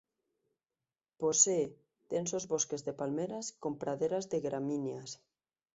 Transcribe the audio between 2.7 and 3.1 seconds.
de